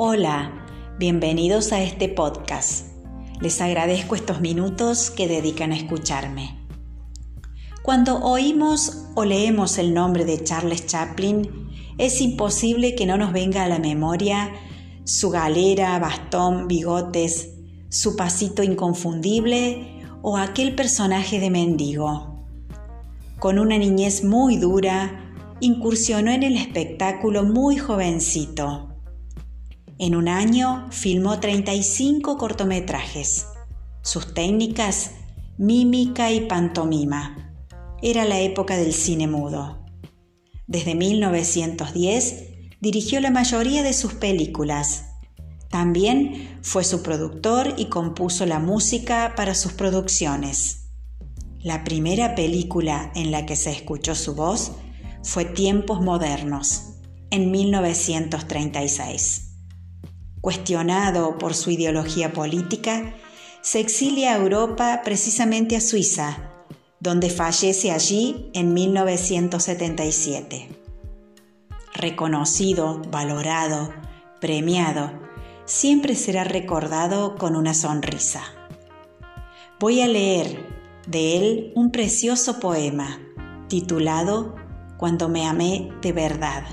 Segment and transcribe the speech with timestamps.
[0.00, 0.52] Hola,
[0.96, 2.86] bienvenidos a este podcast.
[3.40, 6.56] Les agradezco estos minutos que dedican a escucharme.
[7.82, 11.50] Cuando oímos o leemos el nombre de Charles Chaplin,
[11.98, 14.52] es imposible que no nos venga a la memoria
[15.02, 17.54] su galera, bastón, bigotes,
[17.88, 22.46] su pasito inconfundible o aquel personaje de mendigo.
[23.40, 28.87] Con una niñez muy dura, incursionó en el espectáculo muy jovencito
[29.98, 33.46] en un año filmó 35 cortometrajes.
[34.02, 35.10] Sus técnicas,
[35.58, 37.56] mímica y pantomima.
[38.00, 39.84] Era la época del cine mudo.
[40.68, 42.44] Desde 1910
[42.80, 45.06] dirigió la mayoría de sus películas.
[45.68, 50.84] También fue su productor y compuso la música para sus producciones.
[51.60, 54.70] La primera película en la que se escuchó su voz
[55.24, 56.84] fue Tiempos Modernos,
[57.30, 59.47] en 1936
[60.40, 63.14] cuestionado por su ideología política,
[63.60, 66.38] se exilia a Europa precisamente a Suiza,
[67.00, 70.68] donde fallece allí en 1977.
[71.94, 73.92] Reconocido, valorado,
[74.40, 75.10] premiado,
[75.64, 78.42] siempre será recordado con una sonrisa.
[79.80, 80.66] Voy a leer
[81.06, 83.20] de él un precioso poema
[83.68, 84.54] titulado
[84.96, 86.64] Cuando me amé de verdad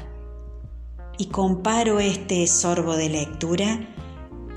[1.17, 3.80] y comparo este sorbo de lectura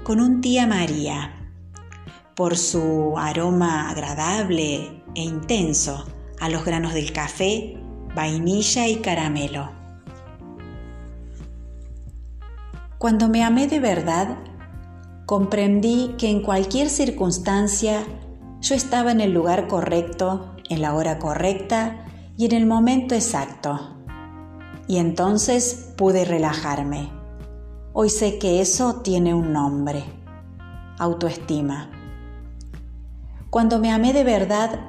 [0.02, 1.52] con un tía María,
[2.34, 6.06] por su aroma agradable e intenso
[6.40, 7.76] a los granos del café,
[8.14, 9.70] vainilla y caramelo.
[12.98, 14.38] Cuando me amé de verdad,
[15.26, 18.02] comprendí que en cualquier circunstancia
[18.60, 23.97] yo estaba en el lugar correcto, en la hora correcta y en el momento exacto
[24.88, 27.10] y entonces pude relajarme.
[27.92, 30.02] Hoy sé que eso tiene un nombre,
[30.98, 31.90] autoestima.
[33.50, 34.80] Cuando me amé de verdad,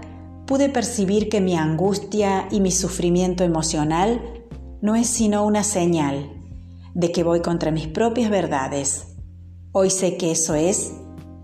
[0.48, 4.22] pude percibir que mi angustia y mi sufrimiento emocional
[4.82, 6.32] no es sino una señal
[6.94, 9.18] de que voy contra mis propias verdades.
[9.74, 10.94] Hoy sé que eso es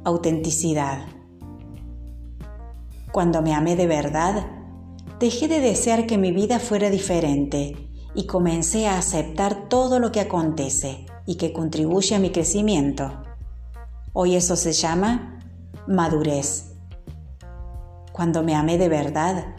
[0.05, 1.05] autenticidad.
[3.11, 4.47] Cuando me amé de verdad,
[5.19, 7.84] dejé de desear que mi vida fuera diferente
[8.15, 13.21] y comencé a aceptar todo lo que acontece y que contribuye a mi crecimiento.
[14.13, 15.39] Hoy eso se llama
[15.87, 16.71] madurez.
[18.13, 19.55] Cuando me amé de verdad,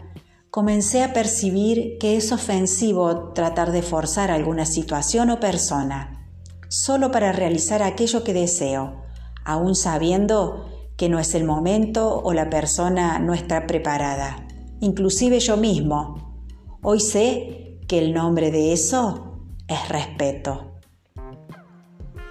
[0.49, 6.27] comencé a percibir que es ofensivo tratar de forzar alguna situación o persona,
[6.69, 9.03] solo para realizar aquello que deseo,
[9.45, 10.65] aún sabiendo
[10.97, 14.47] que no es el momento o la persona no está preparada,
[14.79, 16.43] inclusive yo mismo.
[16.81, 20.73] Hoy sé que el nombre de eso es respeto.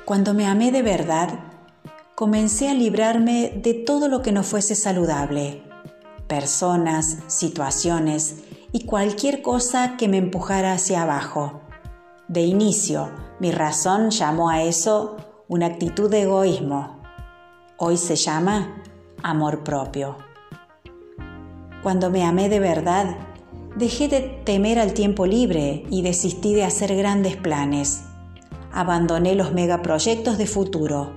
[0.05, 1.41] Cuando me amé de verdad,
[2.15, 5.63] comencé a librarme de todo lo que no fuese saludable,
[6.29, 8.37] personas, situaciones
[8.73, 11.63] y cualquier cosa que me empujara hacia abajo.
[12.29, 15.17] De inicio, mi razón llamó a eso
[15.49, 17.01] una actitud de egoísmo.
[17.79, 18.83] Hoy se llama
[19.23, 20.17] amor propio.
[21.83, 23.17] Cuando me amé de verdad,
[23.77, 28.05] Dejé de temer al tiempo libre y desistí de hacer grandes planes.
[28.73, 31.15] Abandoné los megaproyectos de futuro.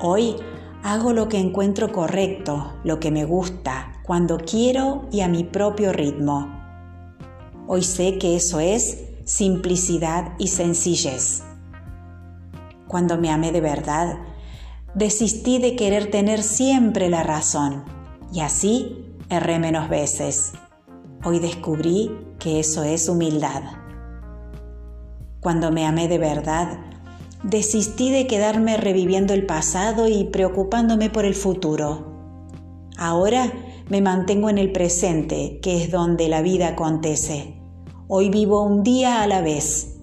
[0.00, 0.34] Hoy
[0.82, 5.92] hago lo que encuentro correcto, lo que me gusta, cuando quiero y a mi propio
[5.92, 6.48] ritmo.
[7.68, 11.44] Hoy sé que eso es simplicidad y sencillez.
[12.88, 14.18] Cuando me amé de verdad,
[14.94, 17.84] desistí de querer tener siempre la razón
[18.32, 20.54] y así erré menos veces.
[21.24, 23.62] Hoy descubrí que eso es humildad.
[25.40, 26.78] Cuando me amé de verdad,
[27.42, 32.06] desistí de quedarme reviviendo el pasado y preocupándome por el futuro.
[32.96, 33.52] Ahora
[33.88, 37.60] me mantengo en el presente, que es donde la vida acontece.
[38.06, 39.96] Hoy vivo un día a la vez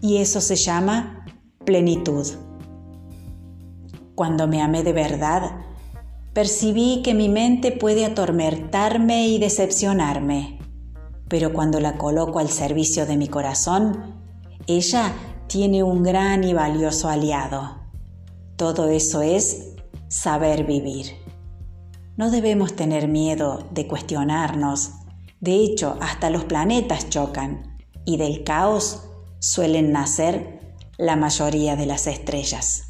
[0.00, 1.24] y eso se llama
[1.64, 2.26] plenitud.
[4.16, 5.67] Cuando me amé de verdad,
[6.38, 10.60] percibí que mi mente puede atormentarme y decepcionarme,
[11.26, 14.14] pero cuando la coloco al servicio de mi corazón,
[14.68, 15.12] ella
[15.48, 17.80] tiene un gran y valioso aliado.
[18.54, 19.70] Todo eso es
[20.06, 21.06] saber vivir.
[22.16, 24.92] No debemos tener miedo de cuestionarnos.
[25.40, 29.08] De hecho, hasta los planetas chocan y del caos
[29.40, 30.60] suelen nacer
[30.98, 32.87] la mayoría de las estrellas.